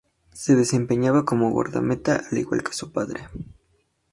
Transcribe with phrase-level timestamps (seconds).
[0.33, 3.29] Se desempeñaba como guardameta al igual que su padre.